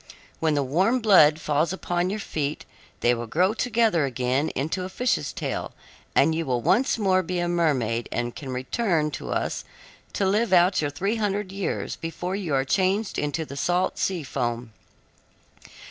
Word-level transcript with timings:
When 0.39 0.55
the 0.55 0.63
warm 0.63 0.99
blood 0.99 1.39
falls 1.39 1.71
upon 1.71 2.09
your 2.09 2.19
feet 2.19 2.65
they 3.01 3.13
will 3.13 3.27
grow 3.27 3.53
together 3.53 4.03
again 4.05 4.49
into 4.55 4.81
a 4.83 4.89
fish's 4.89 5.31
tail, 5.31 5.73
and 6.15 6.33
you 6.33 6.43
will 6.43 6.59
once 6.59 6.97
more 6.97 7.21
be 7.21 7.37
a 7.37 7.47
mermaid 7.47 8.09
and 8.11 8.35
can 8.35 8.49
return 8.49 9.11
to 9.11 9.29
us 9.29 9.63
to 10.13 10.25
live 10.25 10.51
out 10.53 10.81
your 10.81 10.89
three 10.89 11.17
hundred 11.17 11.51
years 11.51 11.97
before 11.97 12.35
you 12.35 12.55
are 12.55 12.65
changed 12.65 13.19
into 13.19 13.45
the 13.45 13.55
salt 13.55 13.99
sea 13.99 14.23
foam. 14.23 14.73